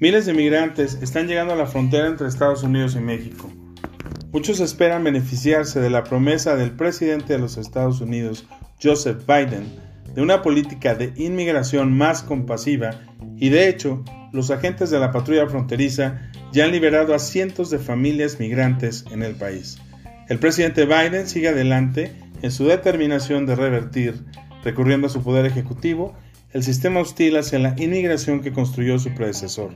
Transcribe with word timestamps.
Miles 0.00 0.26
de 0.26 0.32
migrantes 0.32 0.96
están 1.02 1.26
llegando 1.26 1.54
a 1.54 1.56
la 1.56 1.66
frontera 1.66 2.06
entre 2.06 2.28
Estados 2.28 2.62
Unidos 2.62 2.94
y 2.94 3.00
México. 3.00 3.50
Muchos 4.30 4.60
esperan 4.60 5.02
beneficiarse 5.02 5.80
de 5.80 5.90
la 5.90 6.04
promesa 6.04 6.54
del 6.54 6.70
presidente 6.70 7.32
de 7.32 7.40
los 7.40 7.56
Estados 7.56 8.00
Unidos, 8.00 8.46
Joseph 8.80 9.26
Biden, 9.26 9.66
de 10.14 10.22
una 10.22 10.40
política 10.40 10.94
de 10.94 11.12
inmigración 11.16 11.96
más 11.96 12.22
compasiva 12.22 12.90
y 13.38 13.48
de 13.48 13.68
hecho, 13.68 14.04
los 14.32 14.52
agentes 14.52 14.90
de 14.90 15.00
la 15.00 15.10
patrulla 15.10 15.48
fronteriza 15.48 16.30
ya 16.52 16.64
han 16.64 16.70
liberado 16.70 17.12
a 17.12 17.18
cientos 17.18 17.68
de 17.70 17.80
familias 17.80 18.38
migrantes 18.38 19.04
en 19.10 19.24
el 19.24 19.34
país. 19.34 19.78
El 20.28 20.38
presidente 20.38 20.84
Biden 20.84 21.26
sigue 21.26 21.48
adelante 21.48 22.12
en 22.40 22.52
su 22.52 22.66
determinación 22.66 23.46
de 23.46 23.56
revertir, 23.56 24.24
recurriendo 24.62 25.08
a 25.08 25.10
su 25.10 25.24
poder 25.24 25.44
ejecutivo, 25.44 26.14
el 26.52 26.62
sistema 26.62 27.00
hostil 27.00 27.36
hacia 27.36 27.58
la 27.58 27.74
inmigración 27.78 28.40
que 28.40 28.52
construyó 28.52 28.98
su 28.98 29.10
predecesor. 29.14 29.74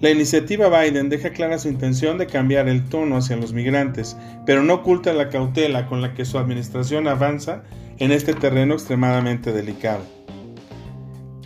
La 0.00 0.10
iniciativa 0.10 0.68
Biden 0.68 1.08
deja 1.08 1.30
clara 1.30 1.58
su 1.58 1.68
intención 1.68 2.18
de 2.18 2.26
cambiar 2.26 2.68
el 2.68 2.88
tono 2.88 3.16
hacia 3.16 3.36
los 3.36 3.52
migrantes, 3.52 4.16
pero 4.46 4.62
no 4.62 4.74
oculta 4.74 5.12
la 5.12 5.28
cautela 5.28 5.86
con 5.86 6.00
la 6.00 6.14
que 6.14 6.24
su 6.24 6.38
administración 6.38 7.08
avanza 7.08 7.64
en 7.98 8.12
este 8.12 8.32
terreno 8.32 8.74
extremadamente 8.74 9.52
delicado. 9.52 10.04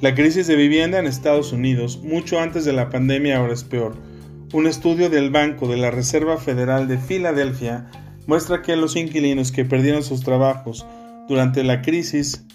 La 0.00 0.14
crisis 0.14 0.46
de 0.46 0.56
vivienda 0.56 0.98
en 0.98 1.06
Estados 1.06 1.52
Unidos, 1.52 2.00
mucho 2.02 2.40
antes 2.40 2.64
de 2.64 2.72
la 2.72 2.88
pandemia, 2.88 3.36
ahora 3.36 3.52
es 3.52 3.64
peor. 3.64 3.96
Un 4.52 4.66
estudio 4.66 5.10
del 5.10 5.30
Banco 5.30 5.68
de 5.68 5.76
la 5.76 5.90
Reserva 5.90 6.38
Federal 6.38 6.88
de 6.88 6.98
Filadelfia 6.98 7.90
muestra 8.26 8.62
que 8.62 8.76
los 8.76 8.96
inquilinos 8.96 9.52
que 9.52 9.66
perdieron 9.66 10.02
sus 10.02 10.22
trabajos 10.22 10.86
durante 11.28 11.64
la 11.64 11.82
crisis 11.82 12.46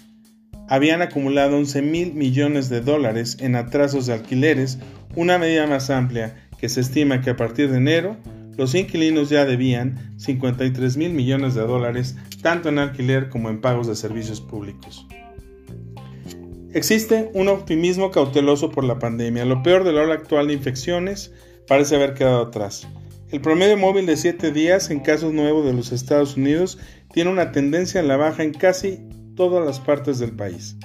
habían 0.68 1.02
acumulado 1.02 1.56
11 1.56 1.82
mil 1.82 2.14
millones 2.14 2.68
de 2.68 2.80
dólares 2.80 3.36
en 3.40 3.56
atrasos 3.56 4.06
de 4.06 4.14
alquileres, 4.14 4.78
una 5.14 5.38
medida 5.38 5.66
más 5.66 5.90
amplia 5.90 6.36
que 6.58 6.68
se 6.68 6.80
estima 6.80 7.20
que 7.20 7.30
a 7.30 7.36
partir 7.36 7.70
de 7.70 7.78
enero 7.78 8.16
los 8.56 8.74
inquilinos 8.74 9.30
ya 9.30 9.44
debían 9.44 10.14
53 10.18 10.96
mil 10.96 11.12
millones 11.12 11.54
de 11.54 11.62
dólares 11.62 12.16
tanto 12.42 12.68
en 12.68 12.78
alquiler 12.78 13.28
como 13.28 13.50
en 13.50 13.60
pagos 13.60 13.86
de 13.86 13.96
servicios 13.96 14.40
públicos. 14.40 15.06
Existe 16.72 17.30
un 17.34 17.48
optimismo 17.48 18.10
cauteloso 18.10 18.70
por 18.70 18.84
la 18.84 18.98
pandemia. 18.98 19.44
Lo 19.44 19.62
peor 19.62 19.84
de 19.84 19.92
la 19.92 20.02
hora 20.02 20.14
actual 20.14 20.48
de 20.48 20.54
infecciones 20.54 21.32
parece 21.68 21.96
haber 21.96 22.14
quedado 22.14 22.42
atrás. 22.42 22.88
El 23.30 23.40
promedio 23.40 23.76
móvil 23.76 24.06
de 24.06 24.16
7 24.16 24.52
días 24.52 24.90
en 24.90 25.00
casos 25.00 25.32
nuevos 25.32 25.64
de 25.64 25.72
los 25.72 25.92
Estados 25.92 26.36
Unidos 26.36 26.78
tiene 27.12 27.30
una 27.30 27.52
tendencia 27.52 28.00
a 28.00 28.04
la 28.04 28.16
baja 28.16 28.42
en 28.42 28.52
casi 28.52 29.00
todas 29.34 29.64
las 29.64 29.80
partes 29.80 30.18
del 30.18 30.32
país. 30.32 30.76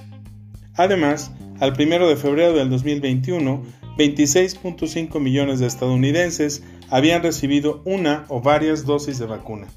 Además, 0.76 1.32
al 1.60 1.74
1 1.78 2.08
de 2.08 2.16
febrero 2.16 2.54
del 2.54 2.70
2021, 2.70 3.64
26.5 3.98 5.20
millones 5.20 5.60
de 5.60 5.68
estadounidenses 5.68 6.64
habían 6.90 7.22
recibido 7.22 7.82
una 7.86 8.26
o 8.30 8.42
varias 8.42 8.86
dosis 8.86 9.20
de 9.20 9.26
vacuna. 9.26 9.68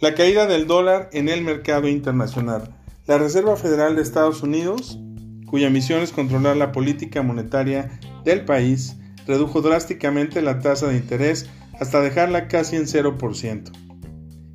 La 0.00 0.14
caída 0.14 0.46
del 0.46 0.66
dólar 0.66 1.10
en 1.12 1.28
el 1.28 1.42
mercado 1.42 1.88
internacional. 1.88 2.74
La 3.06 3.18
Reserva 3.18 3.56
Federal 3.56 3.96
de 3.96 4.02
Estados 4.02 4.42
Unidos, 4.42 4.98
cuya 5.46 5.70
misión 5.70 6.02
es 6.02 6.12
controlar 6.12 6.56
la 6.56 6.72
política 6.72 7.22
monetaria 7.22 7.98
del 8.24 8.44
país, 8.44 8.96
redujo 9.26 9.60
drásticamente 9.60 10.40
la 10.40 10.60
tasa 10.60 10.88
de 10.88 10.96
interés 10.96 11.48
hasta 11.78 12.00
dejarla 12.00 12.48
casi 12.48 12.76
en 12.76 12.84
0%. 12.84 13.72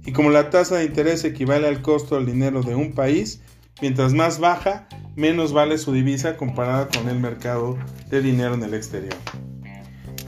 Y 0.08 0.14
como 0.14 0.30
la 0.30 0.50
tasa 0.50 0.78
de 0.78 0.86
interés 0.86 1.26
equivale 1.26 1.68
al 1.68 1.82
costo 1.82 2.16
del 2.16 2.26
dinero 2.26 2.64
de 2.64 2.74
un 2.76 2.94
país, 2.94 3.42
mientras 3.82 4.14
más 4.14 4.40
baja, 4.40 4.88
menos 5.18 5.52
vale 5.52 5.78
su 5.78 5.92
divisa 5.92 6.38
comparada 6.38 6.88
con 6.88 7.10
el 7.10 7.20
mercado 7.20 7.78
de 8.10 8.22
dinero 8.22 8.54
en 8.54 8.64
el 8.64 8.74
exterior. 8.74 9.14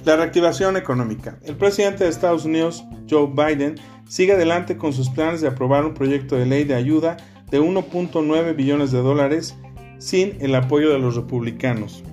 La 0.04 0.18
reactivación 0.18 0.76
económica. 0.76 1.40
El 1.46 1.56
presidente 1.56 2.04
de 2.04 2.10
Estados 2.10 2.44
Unidos, 2.44 2.84
Joe 3.10 3.30
Biden, 3.34 3.76
sigue 4.06 4.34
adelante 4.34 4.76
con 4.76 4.92
sus 4.92 5.10
planes 5.10 5.40
de 5.40 5.48
aprobar 5.48 5.86
un 5.86 5.94
proyecto 5.94 6.36
de 6.36 6.46
ley 6.46 6.66
de 6.66 6.76
ayuda 6.76 7.16
de 7.50 7.62
1.9 7.62 8.56
billones 8.58 8.92
de 8.92 9.02
dólares 9.02 9.56
sin 9.98 10.36
el 10.42 10.56
apoyo 10.56 10.90
de 10.90 11.00
los 11.00 11.16
republicanos. 11.16 12.04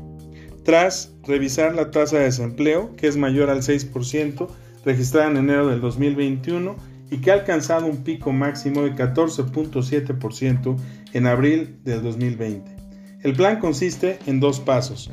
Tras 0.63 1.17
revisar 1.25 1.75
la 1.75 1.91
tasa 1.91 2.19
de 2.19 2.25
desempleo, 2.27 2.95
que 2.95 3.09
es 3.09 3.17
mayor 3.17 3.51
al 3.51 3.63
6%, 3.63 4.47
registrada 4.85 5.33
en 5.33 5.39
enero 5.39 5.67
del 5.67 5.81
2021 5.81 6.96
y 7.11 7.19
que 7.19 7.31
ha 7.31 7.35
alcanzado 7.35 7.87
un 7.87 8.05
pico 8.05 8.33
máximo 8.33 8.83
de 8.83 8.95
14.7% 8.95 10.77
en 11.13 11.27
abril 11.27 11.77
del 11.85 12.03
2020. 12.03 12.77
El 13.23 13.33
plan 13.35 13.59
consiste 13.59 14.19
en 14.27 14.41
dos 14.41 14.61
pasos. 14.61 15.11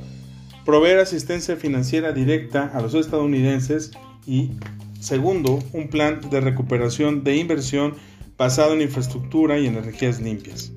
Proveer 0.65 0.99
asistencia 0.99 1.55
financiera 1.55 2.11
directa 2.11 2.71
a 2.73 2.81
los 2.81 2.93
estadounidenses 2.93 3.91
y, 4.25 4.51
segundo, 4.99 5.59
un 5.73 5.89
plan 5.89 6.21
de 6.29 6.41
recuperación 6.41 7.23
de 7.23 7.37
inversión 7.37 7.95
basado 8.37 8.73
en 8.73 8.81
infraestructura 8.81 9.59
y 9.59 9.67
energías 9.67 10.21
limpias. 10.21 10.73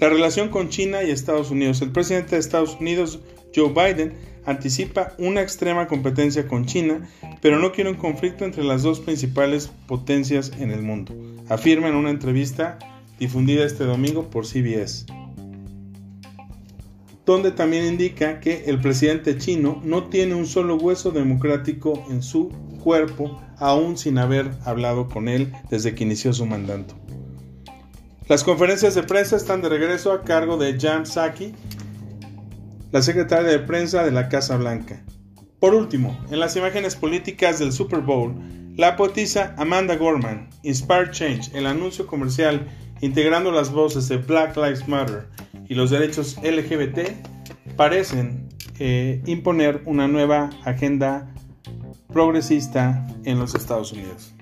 La 0.00 0.08
relación 0.08 0.48
con 0.48 0.68
China 0.68 1.02
y 1.02 1.10
Estados 1.10 1.50
Unidos. 1.50 1.80
El 1.80 1.92
presidente 1.92 2.32
de 2.32 2.40
Estados 2.40 2.76
Unidos, 2.80 3.20
Joe 3.54 3.68
Biden, 3.68 4.14
anticipa 4.44 5.12
una 5.18 5.42
extrema 5.42 5.86
competencia 5.86 6.46
con 6.48 6.66
China, 6.66 7.08
pero 7.40 7.58
no 7.58 7.72
quiere 7.72 7.90
un 7.90 7.96
conflicto 7.96 8.44
entre 8.44 8.64
las 8.64 8.82
dos 8.82 9.00
principales 9.00 9.70
potencias 9.86 10.52
en 10.58 10.70
el 10.70 10.82
mundo, 10.82 11.14
afirma 11.48 11.88
en 11.88 11.94
una 11.94 12.10
entrevista 12.10 12.78
difundida 13.18 13.64
este 13.64 13.84
domingo 13.84 14.30
por 14.30 14.46
CBS, 14.46 15.06
donde 17.24 17.52
también 17.52 17.84
indica 17.84 18.40
que 18.40 18.64
el 18.66 18.80
presidente 18.80 19.38
chino 19.38 19.80
no 19.84 20.04
tiene 20.04 20.34
un 20.34 20.46
solo 20.46 20.76
hueso 20.76 21.10
democrático 21.12 22.04
en 22.10 22.22
su 22.22 22.48
cuerpo, 22.82 23.40
aún 23.58 23.96
sin 23.96 24.18
haber 24.18 24.50
hablado 24.64 25.08
con 25.08 25.28
él 25.28 25.52
desde 25.70 25.94
que 25.94 26.02
inició 26.02 26.32
su 26.32 26.46
mandato. 26.46 26.94
Las 28.28 28.44
conferencias 28.44 28.94
de 28.94 29.02
prensa 29.02 29.36
están 29.36 29.62
de 29.62 29.68
regreso 29.68 30.12
a 30.12 30.22
cargo 30.22 30.56
de 30.56 30.78
Jan 30.80 31.06
Psaki, 31.06 31.54
la 32.92 33.00
secretaria 33.00 33.50
de 33.50 33.58
prensa 33.58 34.04
de 34.04 34.12
la 34.12 34.28
Casa 34.28 34.56
Blanca. 34.56 35.02
Por 35.58 35.74
último, 35.74 36.18
en 36.30 36.40
las 36.40 36.56
imágenes 36.56 36.94
políticas 36.94 37.58
del 37.58 37.72
Super 37.72 38.00
Bowl, 38.00 38.34
la 38.76 38.96
poetisa 38.96 39.54
Amanda 39.56 39.96
Gorman, 39.96 40.50
Inspire 40.62 41.10
Change, 41.10 41.50
el 41.54 41.66
anuncio 41.66 42.06
comercial 42.06 42.66
integrando 43.00 43.50
las 43.50 43.72
voces 43.72 44.08
de 44.08 44.18
Black 44.18 44.56
Lives 44.56 44.86
Matter 44.86 45.26
y 45.68 45.74
los 45.74 45.90
derechos 45.90 46.36
LGBT, 46.42 47.08
parecen 47.76 48.48
eh, 48.78 49.22
imponer 49.26 49.82
una 49.86 50.06
nueva 50.06 50.50
agenda 50.64 51.32
progresista 52.12 53.06
en 53.24 53.38
los 53.38 53.54
Estados 53.54 53.92
Unidos. 53.92 54.34